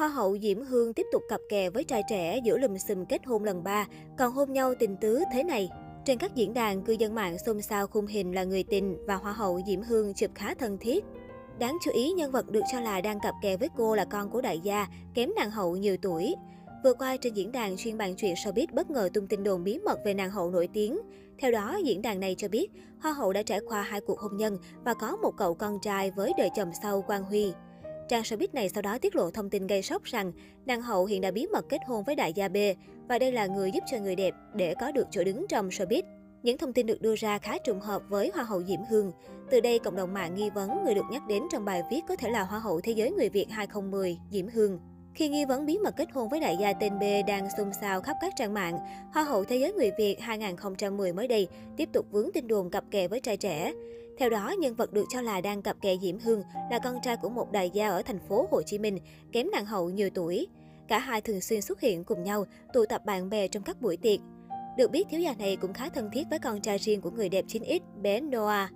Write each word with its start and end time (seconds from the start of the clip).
Hoa 0.00 0.08
hậu 0.08 0.38
Diễm 0.38 0.62
Hương 0.62 0.94
tiếp 0.94 1.06
tục 1.12 1.22
cặp 1.28 1.40
kè 1.48 1.70
với 1.70 1.84
trai 1.84 2.02
trẻ 2.08 2.40
giữa 2.44 2.58
lùm 2.58 2.76
xùm 2.76 3.04
kết 3.04 3.26
hôn 3.26 3.44
lần 3.44 3.64
ba, 3.64 3.86
còn 4.18 4.32
hôn 4.32 4.52
nhau 4.52 4.74
tình 4.78 4.96
tứ 4.96 5.20
thế 5.32 5.42
này. 5.42 5.70
Trên 6.04 6.18
các 6.18 6.34
diễn 6.34 6.54
đàn, 6.54 6.82
cư 6.82 6.92
dân 6.92 7.14
mạng 7.14 7.38
xôn 7.38 7.62
xao 7.62 7.86
khung 7.86 8.06
hình 8.06 8.34
là 8.34 8.44
người 8.44 8.62
tình 8.62 8.96
và 9.06 9.16
Hoa 9.16 9.32
hậu 9.32 9.60
Diễm 9.66 9.82
Hương 9.82 10.14
chụp 10.14 10.30
khá 10.34 10.54
thân 10.54 10.78
thiết. 10.78 11.04
Đáng 11.58 11.78
chú 11.84 11.90
ý, 11.90 12.12
nhân 12.12 12.32
vật 12.32 12.50
được 12.50 12.60
cho 12.72 12.80
là 12.80 13.00
đang 13.00 13.20
cặp 13.20 13.34
kè 13.42 13.56
với 13.56 13.68
cô 13.76 13.94
là 13.94 14.04
con 14.04 14.30
của 14.30 14.40
đại 14.40 14.60
gia, 14.60 14.86
kém 15.14 15.30
nàng 15.36 15.50
hậu 15.50 15.76
nhiều 15.76 15.96
tuổi. 16.02 16.34
Vừa 16.84 16.94
qua, 16.94 17.16
trên 17.16 17.34
diễn 17.34 17.52
đàn 17.52 17.76
chuyên 17.76 17.98
bàn 17.98 18.14
chuyện 18.16 18.34
showbiz 18.34 18.66
bất 18.72 18.90
ngờ 18.90 19.08
tung 19.14 19.26
tin 19.26 19.44
đồn 19.44 19.64
bí 19.64 19.78
mật 19.78 19.98
về 20.04 20.14
nàng 20.14 20.30
hậu 20.30 20.50
nổi 20.50 20.68
tiếng. 20.72 20.98
Theo 21.38 21.50
đó, 21.50 21.78
diễn 21.84 22.02
đàn 22.02 22.20
này 22.20 22.34
cho 22.38 22.48
biết, 22.48 22.68
Hoa 23.02 23.12
hậu 23.12 23.32
đã 23.32 23.42
trải 23.42 23.60
qua 23.68 23.82
hai 23.82 24.00
cuộc 24.00 24.20
hôn 24.20 24.36
nhân 24.36 24.58
và 24.84 24.94
có 24.94 25.16
một 25.16 25.32
cậu 25.36 25.54
con 25.54 25.78
trai 25.82 26.10
với 26.10 26.32
đời 26.38 26.48
chồng 26.56 26.70
sau 26.82 27.02
Quang 27.02 27.22
Huy. 27.22 27.52
Trang 28.10 28.22
showbiz 28.22 28.48
này 28.52 28.68
sau 28.68 28.82
đó 28.82 28.98
tiết 28.98 29.16
lộ 29.16 29.30
thông 29.30 29.50
tin 29.50 29.66
gây 29.66 29.82
sốc 29.82 30.04
rằng 30.04 30.32
nàng 30.66 30.82
hậu 30.82 31.04
hiện 31.04 31.20
đã 31.20 31.30
bí 31.30 31.46
mật 31.52 31.68
kết 31.68 31.78
hôn 31.86 32.04
với 32.04 32.14
đại 32.14 32.32
gia 32.32 32.48
B 32.48 32.56
và 33.08 33.18
đây 33.18 33.32
là 33.32 33.46
người 33.46 33.70
giúp 33.70 33.84
cho 33.90 33.98
người 33.98 34.16
đẹp 34.16 34.34
để 34.54 34.74
có 34.80 34.92
được 34.92 35.06
chỗ 35.10 35.24
đứng 35.24 35.46
trong 35.48 35.68
showbiz. 35.68 36.02
Những 36.42 36.58
thông 36.58 36.72
tin 36.72 36.86
được 36.86 37.02
đưa 37.02 37.14
ra 37.16 37.38
khá 37.38 37.58
trùng 37.58 37.80
hợp 37.80 38.02
với 38.08 38.30
Hoa 38.34 38.44
hậu 38.44 38.62
Diễm 38.62 38.80
Hương. 38.90 39.12
Từ 39.50 39.60
đây, 39.60 39.78
cộng 39.78 39.96
đồng 39.96 40.14
mạng 40.14 40.34
nghi 40.34 40.50
vấn 40.50 40.84
người 40.84 40.94
được 40.94 41.04
nhắc 41.10 41.22
đến 41.28 41.42
trong 41.52 41.64
bài 41.64 41.82
viết 41.90 42.00
có 42.08 42.16
thể 42.16 42.30
là 42.30 42.42
Hoa 42.42 42.58
hậu 42.58 42.80
Thế 42.80 42.92
giới 42.92 43.10
người 43.10 43.28
Việt 43.28 43.46
2010, 43.50 44.18
Diễm 44.30 44.48
Hương. 44.48 44.78
Khi 45.14 45.28
nghi 45.28 45.44
vấn 45.44 45.66
bí 45.66 45.78
mật 45.78 45.94
kết 45.96 46.08
hôn 46.12 46.28
với 46.28 46.40
đại 46.40 46.56
gia 46.60 46.72
tên 46.72 46.98
B 46.98 47.02
đang 47.26 47.48
xôn 47.58 47.72
xao 47.80 48.00
khắp 48.00 48.16
các 48.20 48.32
trang 48.36 48.54
mạng, 48.54 48.78
Hoa 49.12 49.24
hậu 49.24 49.44
Thế 49.44 49.56
giới 49.56 49.72
người 49.72 49.90
Việt 49.98 50.20
2010 50.20 51.12
mới 51.12 51.28
đây 51.28 51.48
tiếp 51.76 51.88
tục 51.92 52.06
vướng 52.10 52.32
tin 52.32 52.48
đồn 52.48 52.70
cặp 52.70 52.84
kè 52.90 53.08
với 53.08 53.20
trai 53.20 53.36
trẻ. 53.36 53.72
Theo 54.20 54.30
đó, 54.30 54.54
nhân 54.58 54.74
vật 54.74 54.92
được 54.92 55.04
cho 55.08 55.20
là 55.20 55.40
đang 55.40 55.62
cặp 55.62 55.76
kè 55.80 55.96
Diễm 56.02 56.18
Hương 56.18 56.42
là 56.70 56.78
con 56.78 56.96
trai 57.02 57.16
của 57.16 57.28
một 57.28 57.52
đại 57.52 57.70
gia 57.70 57.88
ở 57.88 58.02
thành 58.02 58.18
phố 58.28 58.48
Hồ 58.50 58.62
Chí 58.62 58.78
Minh, 58.78 58.98
kém 59.32 59.50
nàng 59.52 59.66
hậu 59.66 59.90
nhiều 59.90 60.10
tuổi. 60.14 60.46
Cả 60.88 60.98
hai 60.98 61.20
thường 61.20 61.40
xuyên 61.40 61.62
xuất 61.62 61.80
hiện 61.80 62.04
cùng 62.04 62.24
nhau, 62.24 62.44
tụ 62.72 62.86
tập 62.86 63.04
bạn 63.04 63.30
bè 63.30 63.48
trong 63.48 63.62
các 63.62 63.80
buổi 63.80 63.96
tiệc. 63.96 64.20
Được 64.78 64.90
biết, 64.90 65.06
thiếu 65.10 65.20
gia 65.20 65.34
này 65.34 65.56
cũng 65.56 65.72
khá 65.72 65.88
thân 65.88 66.10
thiết 66.12 66.26
với 66.30 66.38
con 66.38 66.60
trai 66.60 66.78
riêng 66.78 67.00
của 67.00 67.10
người 67.10 67.28
đẹp 67.28 67.44
9X, 67.48 67.80
bé 68.02 68.20
Noah. 68.20 68.70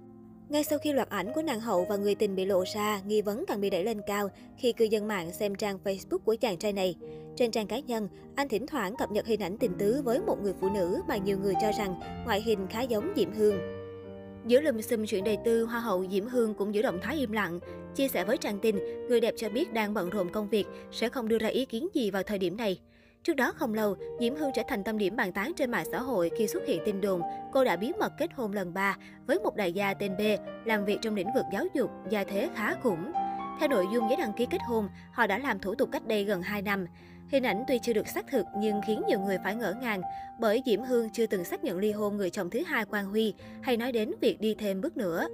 Ngay 0.49 0.65
sau 0.65 0.79
khi 0.79 0.93
loạt 0.93 1.09
ảnh 1.09 1.33
của 1.35 1.43
nàng 1.43 1.61
hậu 1.61 1.87
và 1.89 1.97
người 1.97 2.15
tình 2.15 2.37
bị 2.37 2.45
lộ 2.45 2.65
ra, 2.75 3.01
nghi 3.07 3.23
vấn 3.23 3.45
càng 3.47 3.61
bị 3.61 3.71
đẩy 3.71 3.85
lên 3.85 4.01
cao 4.07 4.29
khi 4.57 4.73
cư 4.73 4.85
dân 4.85 5.09
mạng 5.09 5.33
xem 5.33 5.55
trang 5.55 5.79
Facebook 5.85 6.19
của 6.19 6.37
chàng 6.41 6.57
trai 6.57 6.73
này. 6.73 6.97
Trên 7.37 7.51
trang 7.51 7.67
cá 7.67 7.79
nhân, 7.79 8.09
anh 8.35 8.49
thỉnh 8.49 8.67
thoảng 8.67 8.97
cập 8.97 9.11
nhật 9.11 9.27
hình 9.27 9.43
ảnh 9.43 9.59
tình 9.59 9.73
tứ 9.79 10.03
với 10.05 10.21
một 10.21 10.43
người 10.43 10.55
phụ 10.61 10.69
nữ 10.69 11.01
mà 11.09 11.17
nhiều 11.17 11.39
người 11.39 11.55
cho 11.63 11.73
rằng 11.79 12.01
ngoại 12.25 12.43
hình 12.43 12.67
khá 12.71 12.83
giống 12.83 13.13
Diễm 13.17 13.33
Hương. 13.33 13.84
Giữa 14.47 14.61
lùm 14.61 14.81
xùm 14.81 15.05
chuyện 15.07 15.25
đời 15.25 15.39
tư, 15.45 15.65
Hoa 15.65 15.81
hậu 15.81 16.07
Diễm 16.11 16.27
Hương 16.27 16.55
cũng 16.55 16.75
giữ 16.75 16.83
động 16.83 16.99
thái 17.03 17.17
im 17.17 17.33
lặng. 17.33 17.61
Chia 17.95 18.09
sẻ 18.09 18.25
với 18.25 18.37
trang 18.37 18.59
tin, 18.59 18.77
người 19.09 19.21
đẹp 19.21 19.35
cho 19.37 19.49
biết 19.49 19.73
đang 19.73 19.95
bận 19.95 20.11
rộn 20.11 20.29
công 20.29 20.49
việc, 20.49 20.67
sẽ 20.91 21.09
không 21.09 21.29
đưa 21.29 21.39
ra 21.39 21.49
ý 21.49 21.65
kiến 21.65 21.89
gì 21.95 22.11
vào 22.11 22.23
thời 22.23 22.39
điểm 22.39 22.57
này. 22.57 22.81
Trước 23.23 23.35
đó 23.35 23.53
không 23.57 23.75
lâu, 23.75 23.97
Diễm 24.21 24.35
Hương 24.35 24.51
trở 24.55 24.63
thành 24.69 24.85
tâm 24.85 24.99
điểm 24.99 25.17
bàn 25.17 25.33
tán 25.33 25.53
trên 25.57 25.71
mạng 25.71 25.87
xã 25.93 25.99
hội 25.99 26.31
khi 26.39 26.47
xuất 26.47 26.67
hiện 26.67 26.83
tin 26.85 27.01
đồn 27.01 27.21
cô 27.53 27.65
đã 27.65 27.77
bí 27.77 27.93
mật 28.01 28.13
kết 28.19 28.31
hôn 28.35 28.53
lần 28.53 28.75
ba 28.75 28.97
với 29.27 29.39
một 29.39 29.57
đại 29.57 29.73
gia 29.73 29.95
tên 29.95 30.17
B, 30.17 30.21
làm 30.65 30.85
việc 30.85 30.99
trong 31.03 31.15
lĩnh 31.15 31.29
vực 31.35 31.45
giáo 31.53 31.65
dục, 31.75 31.91
gia 32.11 32.25
thế 32.25 32.49
khá 32.55 32.75
khủng. 32.83 33.13
Theo 33.61 33.69
nội 33.69 33.87
dung 33.93 34.09
giấy 34.09 34.17
đăng 34.17 34.33
ký 34.33 34.47
kết 34.51 34.61
hôn, 34.69 34.89
họ 35.13 35.27
đã 35.27 35.39
làm 35.39 35.59
thủ 35.59 35.75
tục 35.75 35.89
cách 35.93 36.07
đây 36.07 36.25
gần 36.25 36.43
2 36.43 36.63
năm. 36.63 36.87
Hình 37.29 37.43
ảnh 37.43 37.65
tuy 37.69 37.79
chưa 37.79 37.93
được 37.93 38.09
xác 38.09 38.27
thực 38.27 38.47
nhưng 38.59 38.81
khiến 38.87 39.03
nhiều 39.09 39.21
người 39.21 39.39
phải 39.45 39.55
ngỡ 39.55 39.75
ngàng 39.81 40.03
bởi 40.41 40.63
Diễm 40.67 40.83
Hương 40.83 41.11
chưa 41.11 41.27
từng 41.27 41.45
xác 41.45 41.65
nhận 41.65 41.79
ly 41.79 41.93
hôn 41.93 42.17
người 42.17 42.31
chồng 42.31 42.51
thứ 42.51 42.61
hai 42.67 42.85
Quang 42.85 43.07
Huy 43.07 43.35
hay 43.63 43.77
nói 43.77 43.93
đến 43.93 44.13
việc 44.21 44.41
đi 44.41 44.55
thêm 44.55 44.81
bước 44.81 44.97
nữa. 44.97 45.29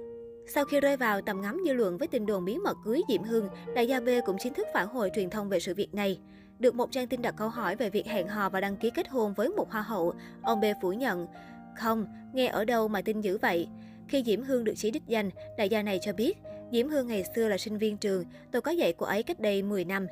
Sau 0.47 0.65
khi 0.65 0.79
rơi 0.79 0.97
vào 0.97 1.21
tầm 1.21 1.41
ngắm 1.41 1.61
dư 1.65 1.73
luận 1.73 1.97
với 1.97 2.07
tin 2.07 2.25
đồn 2.25 2.45
bí 2.45 2.57
mật 2.57 2.77
cưới 2.85 3.01
Diễm 3.09 3.23
Hương, 3.23 3.49
đại 3.75 3.87
gia 3.87 3.99
B 3.99 4.09
cũng 4.25 4.37
chính 4.39 4.53
thức 4.53 4.67
phản 4.73 4.87
hồi 4.87 5.11
truyền 5.15 5.29
thông 5.29 5.49
về 5.49 5.59
sự 5.59 5.73
việc 5.73 5.93
này. 5.93 6.19
Được 6.59 6.75
một 6.75 6.91
trang 6.91 7.07
tin 7.07 7.21
đặt 7.21 7.35
câu 7.37 7.49
hỏi 7.49 7.75
về 7.75 7.89
việc 7.89 8.07
hẹn 8.07 8.27
hò 8.27 8.49
và 8.49 8.61
đăng 8.61 8.77
ký 8.77 8.89
kết 8.89 9.07
hôn 9.09 9.33
với 9.33 9.49
một 9.49 9.71
hoa 9.71 9.81
hậu, 9.81 10.13
ông 10.41 10.61
B 10.61 10.65
phủ 10.81 10.93
nhận. 10.93 11.27
Không, 11.75 12.05
nghe 12.33 12.47
ở 12.47 12.65
đâu 12.65 12.87
mà 12.87 13.01
tin 13.01 13.21
dữ 13.21 13.37
vậy? 13.37 13.67
Khi 14.07 14.23
Diễm 14.25 14.43
Hương 14.43 14.63
được 14.63 14.73
chỉ 14.75 14.91
đích 14.91 15.07
danh, 15.07 15.29
đại 15.57 15.69
gia 15.69 15.81
này 15.81 15.99
cho 16.01 16.13
biết, 16.13 16.37
Diễm 16.71 16.89
Hương 16.89 17.07
ngày 17.07 17.23
xưa 17.35 17.47
là 17.47 17.57
sinh 17.57 17.77
viên 17.77 17.97
trường, 17.97 18.25
tôi 18.51 18.61
có 18.61 18.71
dạy 18.71 18.93
cô 18.97 19.05
ấy 19.05 19.23
cách 19.23 19.39
đây 19.39 19.63
10 19.63 19.85
năm. 19.85 20.07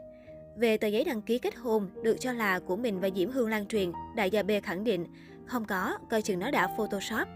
Về 0.56 0.78
tờ 0.78 0.88
giấy 0.88 1.04
đăng 1.04 1.22
ký 1.22 1.40
kết 1.40 1.56
hôn 1.56 1.90
được 2.04 2.18
cho 2.20 2.34
là 2.34 2.60
của 2.60 2.76
mình 2.76 3.00
và 3.00 3.10
Diễm 3.16 3.32
Hương 3.32 3.50
lan 3.50 3.68
truyền, 3.68 3.92
đại 4.16 4.30
gia 4.30 4.44
B 4.44 4.52
khẳng 4.64 4.84
định, 4.84 5.06
không 5.46 5.66
có, 5.66 5.98
coi 6.10 6.22
chừng 6.22 6.40
nó 6.40 6.52
đã 6.52 6.74
photoshop. 6.78 7.28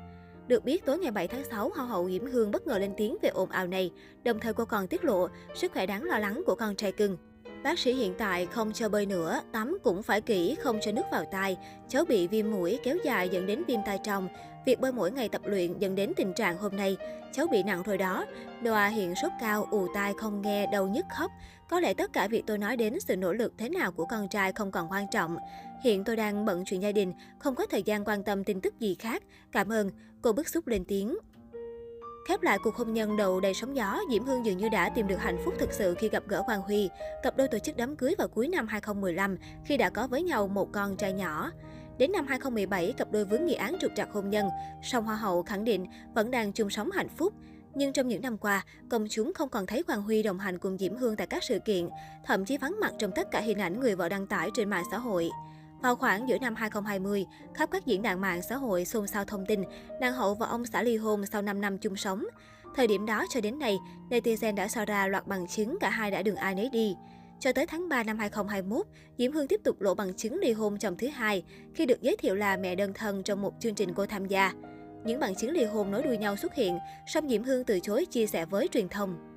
Được 0.48 0.66
biết, 0.66 0.86
tối 0.86 1.00
ngày 1.00 1.12
7 1.12 1.28
tháng 1.28 1.44
6, 1.44 1.70
Hoa 1.70 1.86
hậu 1.86 2.10
Diễm 2.10 2.26
Hương 2.26 2.52
bất 2.52 2.68
ngờ 2.68 2.78
lên 2.78 2.94
tiếng 2.98 3.18
về 3.22 3.30
ồn 3.30 3.50
ào 3.50 3.68
này, 3.68 3.92
đồng 4.24 4.40
thời 4.40 4.54
cô 4.54 4.66
còn 4.66 4.88
tiết 4.88 5.04
lộ 5.06 5.28
sức 5.56 5.72
khỏe 5.74 5.86
đáng 5.86 6.04
lo 6.04 6.20
lắng 6.20 6.44
của 6.46 6.56
con 6.56 6.76
trai 6.76 6.92
cưng. 6.92 7.18
Bác 7.64 7.80
sĩ 7.80 7.94
hiện 7.94 8.14
tại 8.18 8.46
không 8.46 8.74
cho 8.74 8.90
bơi 8.90 9.06
nữa, 9.06 9.42
tắm 9.52 9.78
cũng 9.84 10.04
phải 10.04 10.22
kỹ, 10.22 10.56
không 10.62 10.80
cho 10.82 10.92
nước 10.92 11.06
vào 11.12 11.26
tai. 11.32 11.58
Cháu 11.90 12.06
bị 12.06 12.28
viêm 12.28 12.52
mũi 12.52 12.80
kéo 12.84 12.98
dài 13.04 13.30
dẫn 13.30 13.46
đến 13.46 13.64
viêm 13.68 13.80
tai 13.86 14.00
trong. 14.04 14.28
Việc 14.66 14.80
bơi 14.80 14.92
mỗi 14.92 15.12
ngày 15.12 15.30
tập 15.30 15.42
luyện 15.46 15.80
dẫn 15.80 15.96
đến 15.96 16.14
tình 16.16 16.34
trạng 16.34 16.58
hôm 16.58 16.76
nay. 16.76 16.98
Cháu 17.34 17.48
bị 17.48 17.64
nặng 17.64 17.84
rồi 17.84 17.98
đó. 17.98 18.26
Noah 18.64 18.94
hiện 18.94 19.14
sốt 19.22 19.32
cao, 19.42 19.68
ù 19.72 19.88
tai 19.94 20.14
không 20.18 20.42
nghe, 20.42 20.68
đầu 20.72 20.88
nhức 20.88 21.06
khóc. 21.18 21.32
Có 21.70 21.80
lẽ 21.80 21.94
tất 21.94 22.14
cả 22.14 22.28
việc 22.28 22.44
tôi 22.48 22.58
nói 22.58 22.78
đến 22.78 23.00
sự 23.00 23.16
nỗ 23.16 23.34
lực 23.34 23.54
thế 23.58 23.70
nào 23.70 23.92
của 23.92 24.06
con 24.06 24.28
trai 24.28 24.54
không 24.54 24.72
còn 24.72 24.92
quan 24.92 25.06
trọng. 25.12 25.38
Hiện 25.84 26.04
tôi 26.04 26.16
đang 26.16 26.46
bận 26.46 26.64
chuyện 26.66 26.82
gia 26.82 26.92
đình, 26.92 27.14
không 27.40 27.56
có 27.56 27.66
thời 27.66 27.84
gian 27.84 28.06
quan 28.06 28.24
tâm 28.24 28.44
tin 28.44 28.62
tức 28.62 28.80
gì 28.80 28.96
khác. 28.96 29.24
Cảm 29.52 29.72
ơn. 29.72 29.92
Cô 30.22 30.34
bức 30.34 30.50
xúc 30.50 30.68
lên 30.68 30.86
tiếng. 30.86 31.18
Khép 32.26 32.42
lại 32.42 32.58
cuộc 32.64 32.76
hôn 32.76 32.94
nhân 32.94 33.18
đầu 33.18 33.40
đầy 33.40 33.54
sóng 33.54 33.76
gió, 33.76 34.00
Diễm 34.12 34.26
Hương 34.26 34.46
dường 34.46 34.58
như 34.58 34.70
đã 34.70 34.90
tìm 34.90 35.08
được 35.08 35.20
hạnh 35.20 35.38
phúc 35.46 35.54
thực 35.60 35.74
sự 35.74 35.96
khi 36.00 36.10
gặp 36.10 36.24
gỡ 36.28 36.42
Hoàng 36.46 36.62
Huy. 36.62 36.90
Cặp 37.24 37.38
đôi 37.38 37.48
tổ 37.48 37.60
chức 37.60 37.78
đám 37.78 37.96
cưới 37.96 38.16
vào 38.18 38.28
cuối 38.28 38.48
năm 38.48 38.68
2015 38.68 39.38
khi 39.66 39.78
đã 39.78 39.90
có 39.90 40.08
với 40.08 40.24
nhau 40.24 40.48
một 40.48 40.72
con 40.72 40.98
trai 40.98 41.14
nhỏ. 41.14 41.52
Đến 41.98 42.12
năm 42.12 42.28
2017, 42.28 42.94
cặp 42.98 43.12
đôi 43.12 43.26
vướng 43.26 43.46
nghi 43.46 43.54
án 43.54 43.76
trục 43.80 43.92
trặc 43.96 44.12
hôn 44.12 44.30
nhân, 44.30 44.50
song 44.84 45.06
Hoa 45.06 45.16
hậu 45.16 45.44
khẳng 45.44 45.64
định 45.64 45.86
vẫn 46.14 46.32
đang 46.32 46.54
chung 46.54 46.70
sống 46.70 46.92
hạnh 46.92 47.10
phúc. 47.18 47.34
Nhưng 47.76 47.94
trong 47.94 48.08
những 48.08 48.22
năm 48.22 48.38
qua, 48.38 48.66
công 48.90 49.08
chúng 49.10 49.34
không 49.34 49.50
còn 49.50 49.66
thấy 49.66 49.84
Hoàng 49.88 50.02
Huy 50.02 50.24
đồng 50.24 50.40
hành 50.40 50.58
cùng 50.58 50.78
Diễm 50.78 50.96
Hương 50.96 51.16
tại 51.16 51.28
các 51.28 51.44
sự 51.44 51.60
kiện, 51.60 51.90
thậm 52.26 52.46
chí 52.46 52.58
vắng 52.58 52.76
mặt 52.82 52.94
trong 53.00 53.12
tất 53.16 53.32
cả 53.32 53.40
hình 53.40 53.62
ảnh 53.62 53.80
người 53.80 53.96
vợ 53.96 54.10
đăng 54.10 54.28
tải 54.28 54.50
trên 54.54 54.70
mạng 54.70 54.84
xã 54.92 54.98
hội. 54.98 55.30
Vào 55.84 55.96
khoảng 55.96 56.30
giữa 56.30 56.38
năm 56.38 56.56
2020, 56.56 57.26
khắp 57.54 57.70
các 57.72 57.86
diễn 57.86 58.02
đàn 58.02 58.22
mạng 58.22 58.42
xã 58.42 58.56
hội 58.56 58.86
xôn 58.86 59.08
xao 59.08 59.26
thông 59.26 59.46
tin 59.46 59.64
nàng 60.02 60.14
hậu 60.14 60.34
và 60.34 60.46
ông 60.48 60.66
xã 60.66 60.84
ly 60.84 60.98
hôn 60.98 61.26
sau 61.26 61.42
5 61.42 61.62
năm 61.62 61.78
chung 61.78 61.96
sống. 61.96 62.26
Thời 62.76 62.88
điểm 62.88 63.06
đó 63.06 63.26
cho 63.30 63.42
đến 63.42 63.60
nay, 63.60 63.78
netizen 64.10 64.56
đã 64.56 64.68
so 64.68 64.86
ra 64.86 65.08
loạt 65.08 65.28
bằng 65.28 65.48
chứng 65.48 65.78
cả 65.80 65.90
hai 65.90 66.12
đã 66.12 66.22
đường 66.22 66.36
ai 66.36 66.56
nấy 66.56 66.70
đi. 66.70 66.96
Cho 67.40 67.54
tới 67.54 67.66
tháng 67.68 67.90
3 67.90 68.04
năm 68.04 68.20
2021, 68.20 68.86
Diễm 69.18 69.32
Hương 69.32 69.48
tiếp 69.48 69.62
tục 69.64 69.82
lộ 69.82 69.96
bằng 69.96 70.14
chứng 70.14 70.40
ly 70.40 70.52
hôn 70.52 70.78
chồng 70.78 70.98
thứ 70.98 71.08
hai 71.08 71.44
khi 71.74 71.86
được 71.86 72.02
giới 72.02 72.18
thiệu 72.18 72.36
là 72.36 72.58
mẹ 72.58 72.76
đơn 72.76 72.94
thân 72.94 73.24
trong 73.24 73.42
một 73.42 73.54
chương 73.60 73.76
trình 73.76 73.94
cô 73.94 74.06
tham 74.06 74.26
gia. 74.26 74.54
Những 75.06 75.20
bằng 75.20 75.36
chứng 75.36 75.52
ly 75.52 75.64
hôn 75.64 75.92
nối 75.92 76.04
đuôi 76.04 76.18
nhau 76.18 76.36
xuất 76.36 76.56
hiện, 76.56 76.78
song 77.08 77.30
Diễm 77.30 77.44
Hương 77.44 77.64
từ 77.64 77.80
chối 77.80 78.06
chia 78.06 78.28
sẻ 78.28 78.46
với 78.46 78.68
truyền 78.72 78.90
thông. 78.90 79.33